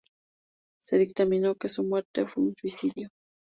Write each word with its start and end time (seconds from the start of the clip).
Se 0.79 0.97
dictaminó 0.97 1.53
que 1.53 1.69
su 1.69 1.83
muerte 1.83 2.25
fue 2.25 2.41
un 2.41 2.55
suicidio. 2.59 3.09